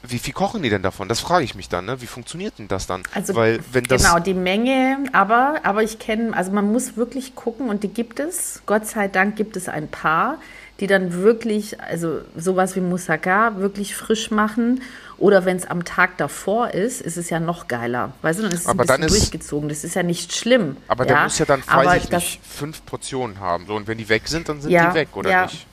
[0.03, 1.09] wie viel kochen die denn davon?
[1.09, 3.03] Das frage ich mich dann, ne, wie funktioniert denn das dann?
[3.15, 7.35] Also weil, wenn das, genau, die Menge, aber, aber ich kenne, also man muss wirklich
[7.35, 8.63] gucken und die gibt es.
[8.67, 10.39] Gott sei Dank gibt es ein paar,
[10.81, 14.83] die dann wirklich, also sowas wie Moussaka wirklich frisch machen.
[15.19, 18.13] Oder wenn es am Tag davor ist, ist es ja noch geiler.
[18.23, 19.69] Weißt du, dann ist es Aber ein dann bisschen ist- durchgezogen.
[19.69, 20.77] Das ist ja nicht schlimm.
[20.89, 21.15] aber ja?
[21.15, 23.67] der muss ja dann, Aber weiß ich nicht, fünf Portionen haben.
[23.67, 25.43] So, und wenn die weg sind, dann sind Ja, die weg, oder ja.
[25.45, 25.67] nicht?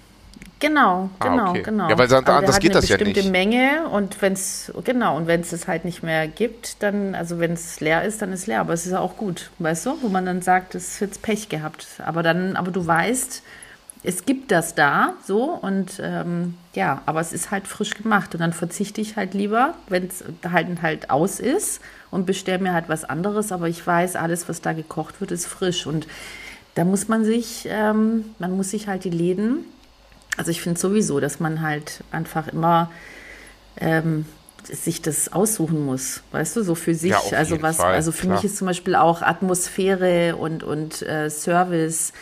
[0.60, 1.62] Genau, Ah, genau, okay.
[1.64, 1.90] genau.
[1.90, 3.32] Ja, weil sonst- anders geht eine das ja bestimmte nicht.
[3.34, 7.38] Menge und wenn es genau und wenn es es halt nicht mehr gibt, dann also
[7.40, 8.62] wenn es leer ist, dann ist leer.
[8.62, 11.22] Aber es ist ja auch gut, weißt du, wo man dann sagt, es ist jetzt
[11.22, 11.86] Pech gehabt.
[12.06, 13.44] Aber dann, aber du weißt,
[14.04, 18.42] es gibt das da so und ähm, ja, aber es ist halt frisch gemacht und
[18.42, 22.90] dann verzichte ich halt lieber, wenn es halt halt aus ist und bestelle mir halt
[22.90, 23.52] was anderes.
[23.52, 26.08] Aber ich weiß, alles, was da gekocht wird, ist frisch und
[26.76, 29.66] da muss man sich, ähm, man muss sich halt die Läden
[30.38, 32.92] also ich finde sowieso, dass man halt einfach immer
[33.78, 34.26] ähm,
[34.64, 37.12] sich das aussuchen muss, weißt du, so für sich.
[37.12, 38.36] Ja, also was, Fall, also für klar.
[38.36, 42.14] mich ist zum Beispiel auch Atmosphäre und, und äh, Service.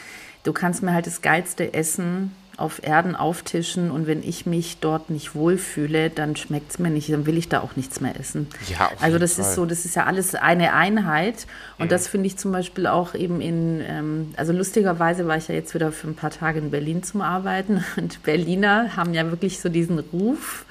[0.44, 5.10] Du kannst mir halt das geilste Essen auf Erden auftischen und wenn ich mich dort
[5.10, 8.48] nicht wohlfühle, dann schmeckt es mir nicht, dann will ich da auch nichts mehr essen.
[8.70, 9.46] Ja, also das Fall.
[9.46, 11.48] ist so, das ist ja alles eine Einheit
[11.80, 11.90] und Mhm.
[11.90, 15.74] das finde ich zum Beispiel auch eben in, ähm, also lustigerweise war ich ja jetzt
[15.74, 19.70] wieder für ein paar Tage in Berlin zum Arbeiten und Berliner haben ja wirklich so
[19.70, 20.66] diesen Ruf,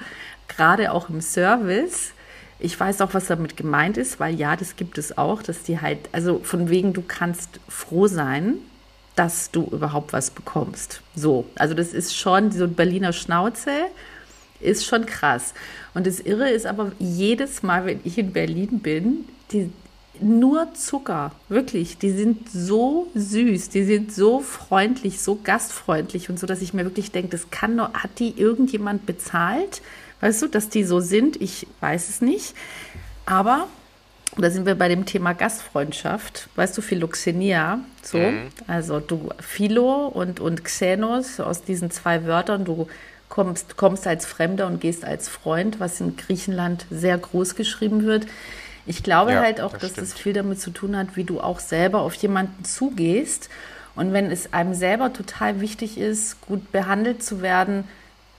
[0.47, 2.11] gerade auch im Service.
[2.59, 5.81] Ich weiß auch, was damit gemeint ist, weil ja, das gibt es auch, dass die
[5.81, 8.53] halt, also von wegen, du kannst froh sein,
[9.15, 11.01] dass du überhaupt was bekommst.
[11.15, 13.71] So, also das ist schon so ein Berliner Schnauze,
[14.59, 15.53] ist schon krass.
[15.93, 19.71] Und das Irre ist aber jedes Mal, wenn ich in Berlin bin, die
[20.21, 26.45] nur Zucker, wirklich, die sind so süß, die sind so freundlich, so gastfreundlich und so,
[26.45, 29.81] dass ich mir wirklich denke, das kann doch, hat die irgendjemand bezahlt?
[30.19, 31.41] Weißt du, dass die so sind?
[31.41, 32.53] Ich weiß es nicht.
[33.25, 33.67] Aber
[34.37, 36.49] da sind wir bei dem Thema Gastfreundschaft.
[36.55, 42.87] Weißt du, Philoxenia, so, also du, Philo und, und Xenos, aus diesen zwei Wörtern, du
[43.29, 48.25] kommst, kommst als Fremder und gehst als Freund, was in Griechenland sehr groß geschrieben wird.
[48.85, 50.07] Ich glaube Ja, halt auch, das dass stimmt.
[50.07, 53.49] das viel damit zu tun hat, wie du auch selber auf jemanden zugehst
[53.95, 57.83] Und wenn es einem selber total wichtig ist, gut behandelt zu werden,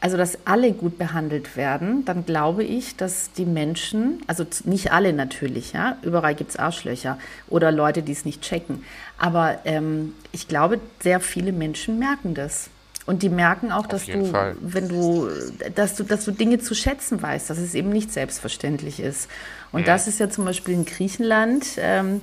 [0.03, 5.13] also dass alle gut behandelt werden, dann glaube ich, dass die Menschen, also nicht alle
[5.13, 8.85] natürlich, ja, überall gibt es Arschlöcher oder Leute, die es nicht checken,
[9.17, 12.69] aber ähm, ich glaube, sehr viele Menschen merken das.
[13.07, 14.57] Und die merken auch, dass du, Fall.
[14.61, 15.29] wenn du,
[15.75, 19.29] dass du, dass du Dinge zu schätzen weißt, dass es eben nicht selbstverständlich ist.
[19.71, 19.87] Und mhm.
[19.87, 21.67] das ist ja zum Beispiel in Griechenland.
[21.79, 22.21] Ähm,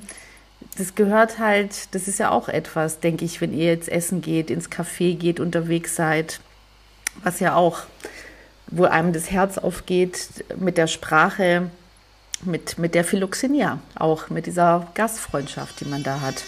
[0.77, 4.49] das gehört halt, das ist ja auch etwas, denke ich, wenn ihr jetzt essen geht,
[4.49, 6.39] ins Café geht, unterwegs seid
[7.23, 7.79] was ja auch,
[8.67, 11.69] wo einem das Herz aufgeht mit der Sprache,
[12.43, 16.43] mit, mit der Philoxenia, auch mit dieser Gastfreundschaft, die man da hat.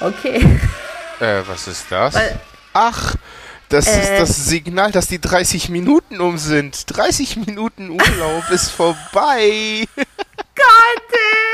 [0.00, 0.60] Okay.
[1.18, 2.14] Äh, was ist das?
[2.14, 2.38] Weil,
[2.74, 3.16] Ach,
[3.70, 6.84] das äh, ist das Signal, dass die 30 Minuten um sind.
[6.94, 9.86] 30 Minuten Urlaub ist vorbei.
[9.96, 11.45] Gott.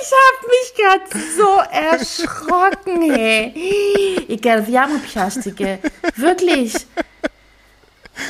[0.00, 1.04] Ich hab mich gerade
[1.36, 4.24] so erschrocken, hey.
[4.28, 5.78] Egal, wir haben Piastike.
[6.16, 6.74] Wirklich.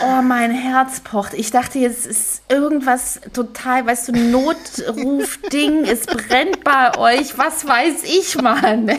[0.03, 1.35] Oh, mein Herz pocht.
[1.35, 5.85] Ich dachte, jetzt ist irgendwas total, weißt du, Notruf-Ding.
[5.85, 7.37] Es brennt bei euch.
[7.37, 8.91] Was weiß ich, Mann.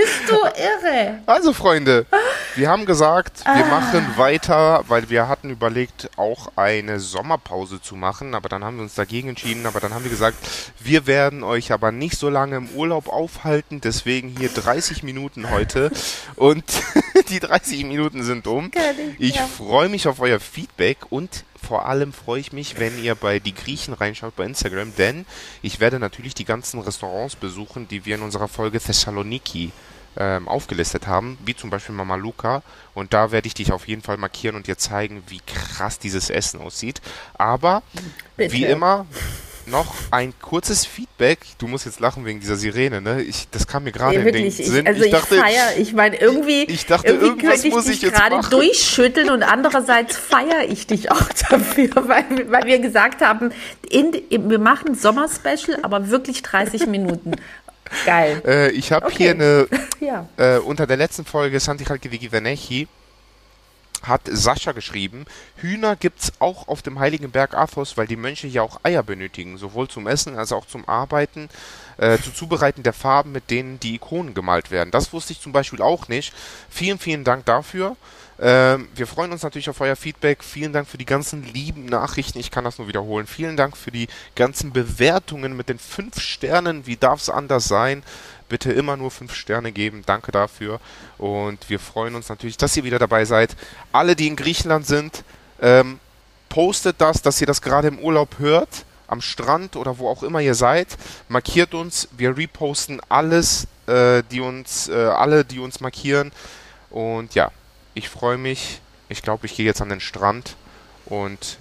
[0.00, 1.18] Bist du irre?
[1.26, 2.06] Also, Freunde,
[2.56, 3.80] wir haben gesagt, wir ah.
[3.80, 8.82] machen weiter, weil wir hatten überlegt, auch eine Sommerpause zu machen, aber dann haben wir
[8.82, 9.66] uns dagegen entschieden.
[9.66, 10.38] Aber dann haben wir gesagt,
[10.78, 15.90] wir werden euch aber nicht so lange im Urlaub aufhalten, deswegen hier 30 Minuten heute.
[16.36, 16.64] Und
[17.28, 18.70] die 30 Minuten sind um.
[19.18, 19.46] Ich ja.
[19.46, 23.54] freue mich auf euer Feedback und vor allem freue ich mich, wenn ihr bei die
[23.54, 25.26] Griechen reinschaut bei Instagram, denn
[25.62, 29.72] ich werde natürlich die ganzen Restaurants besuchen, die wir in unserer Folge Thessaloniki
[30.16, 32.62] ähm, aufgelistet haben, wie zum Beispiel Mama Luca.
[32.94, 36.30] Und da werde ich dich auf jeden Fall markieren und dir zeigen, wie krass dieses
[36.30, 37.00] Essen aussieht.
[37.34, 37.82] Aber
[38.36, 38.52] Bitte.
[38.52, 39.06] wie immer,
[39.70, 41.38] noch ein kurzes Feedback.
[41.58, 43.22] Du musst jetzt lachen wegen dieser Sirene, ne?
[43.22, 44.86] Ich, das kam mir gerade nee, in den Sinn.
[44.86, 48.40] Also ich, also ich feiere, ich meine, irgendwie, ich dachte, irgendwie könnte ich dich gerade
[48.48, 53.52] durchschütteln und andererseits feiere ich dich auch dafür, weil, weil wir gesagt haben,
[53.88, 57.32] in, wir machen Sommerspecial, aber wirklich 30 Minuten.
[58.04, 58.42] Geil.
[58.46, 59.16] Äh, ich habe okay.
[59.16, 59.68] hier eine,
[60.00, 60.28] ja.
[60.36, 62.88] äh, unter der letzten Folge Santi Chalkidiki Venechi
[64.02, 68.62] hat Sascha geschrieben, Hühner gibt's auch auf dem heiligen Berg Athos, weil die Mönche ja
[68.62, 71.48] auch Eier benötigen, sowohl zum Essen als auch zum Arbeiten,
[71.98, 74.90] äh, zu Zubereiten der Farben, mit denen die Ikonen gemalt werden.
[74.90, 76.32] Das wusste ich zum Beispiel auch nicht.
[76.68, 77.96] Vielen, vielen Dank dafür.
[78.42, 80.42] Ähm, wir freuen uns natürlich auf euer Feedback.
[80.42, 82.38] Vielen Dank für die ganzen lieben Nachrichten.
[82.38, 83.26] Ich kann das nur wiederholen.
[83.26, 86.86] Vielen Dank für die ganzen Bewertungen mit den fünf Sternen.
[86.86, 88.02] Wie darf es anders sein?
[88.50, 90.02] Bitte immer nur fünf Sterne geben.
[90.04, 90.80] Danke dafür.
[91.16, 93.56] Und wir freuen uns natürlich, dass ihr wieder dabei seid.
[93.92, 95.24] Alle, die in Griechenland sind,
[95.62, 95.98] ähm,
[96.50, 100.40] postet das, dass ihr das gerade im Urlaub hört, am Strand oder wo auch immer
[100.40, 100.98] ihr seid.
[101.28, 102.08] Markiert uns.
[102.12, 106.32] Wir reposten alles, äh, die uns, äh, alle, die uns markieren.
[106.90, 107.50] Und ja,
[107.94, 108.80] ich freue mich.
[109.08, 110.56] Ich glaube, ich gehe jetzt an den Strand
[111.06, 111.58] und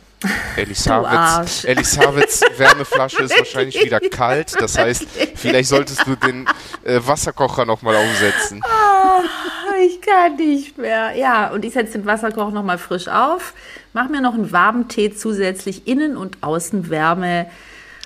[0.58, 4.54] Elisabeths, Elisabeths Wärmeflasche ist wahrscheinlich wieder kalt.
[4.60, 5.06] Das heißt,
[5.36, 6.46] vielleicht solltest du den
[6.84, 8.62] äh, Wasserkocher nochmal aufsetzen.
[8.66, 9.24] Oh,
[9.86, 11.16] ich kann nicht mehr.
[11.16, 13.54] Ja, und ich setze den Wasserkocher nochmal frisch auf.
[13.94, 17.50] Mach mir noch einen warmen Tee zusätzlich, Innen- und Außenwärme.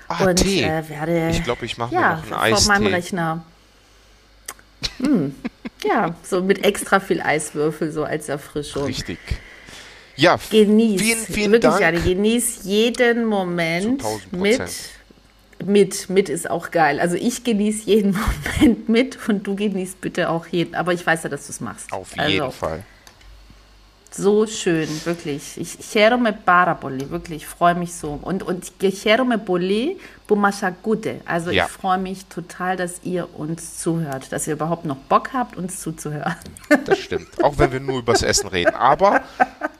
[0.06, 0.62] Ah, und Tee.
[0.62, 1.30] Äh, werde.
[1.30, 2.64] Ich glaube, ich mache ja, mir noch einen Eistee.
[2.64, 3.44] vor meinem Rechner.
[4.98, 5.34] Hm.
[5.84, 8.84] Ja, so mit extra viel Eiswürfel, so als Erfrischung.
[8.84, 9.18] Richtig.
[10.16, 11.00] Ja, genieß.
[11.00, 11.80] Vielen, vielen Wirklich, Dank.
[11.80, 14.60] Janne, genieß jeden Moment mit.
[15.64, 17.00] Mit, mit ist auch geil.
[17.00, 18.18] Also ich genieße jeden
[18.60, 20.74] Moment mit und du genießt bitte auch jeden.
[20.74, 21.92] Aber ich weiß ja, dass du es machst.
[21.92, 22.30] Auf also.
[22.30, 22.84] jeden Fall.
[24.16, 25.58] So schön, wirklich.
[25.58, 28.16] Ich quiero me wirklich, ich freue mich so.
[28.22, 29.26] Und, und quiero
[30.28, 31.20] bumasha gute.
[31.24, 31.64] Also ja.
[31.64, 35.80] ich freue mich total, dass ihr uns zuhört, dass ihr überhaupt noch Bock habt, uns
[35.80, 36.36] zuzuhören.
[36.84, 38.74] Das stimmt, auch wenn wir nur übers Essen reden.
[38.74, 39.22] Aber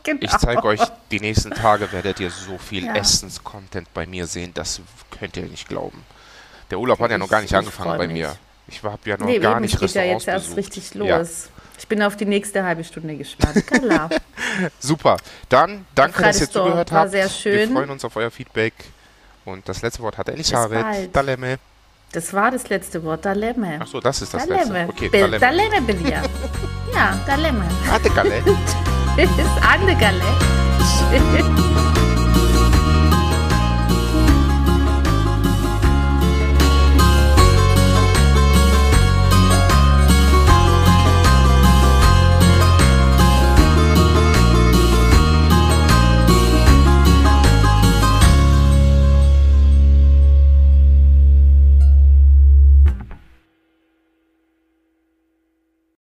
[0.04, 0.20] genau.
[0.22, 2.94] ich zeige euch, die nächsten Tage werdet ihr so viel ja.
[2.94, 4.80] Essens-Content bei mir sehen, das
[5.18, 6.04] könnt ihr nicht glauben.
[6.70, 8.36] Der Urlaub hat ja noch gar nicht angefangen bei mir.
[8.66, 11.08] Ich habe ja noch nee, gar nicht Restaurants geht ja jetzt erst richtig los.
[11.08, 11.22] Ja.
[11.78, 13.66] Ich bin auf die nächste halbe Stunde gespannt.
[13.66, 14.08] Klar.
[14.78, 15.18] Super.
[15.48, 17.10] Dann danke, dass ihr zugehört war habt.
[17.10, 17.68] Sehr schön.
[17.68, 18.72] Wir freuen uns auf euer Feedback.
[19.44, 21.14] Und das letzte Wort hat Elisabeth.
[21.14, 21.58] Daleme.
[22.12, 23.80] Das war das letzte Wort, Daleme.
[23.80, 24.86] Achso, das ist das Daleme.
[24.86, 24.92] letzte.
[24.92, 25.38] Okay, Daleme.
[25.40, 26.22] Daleme, Belia.
[26.94, 27.64] ja, Daleme.
[27.92, 29.46] Ande Galle.
[29.62, 31.93] Ande Galle.